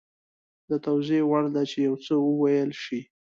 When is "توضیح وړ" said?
0.85-1.43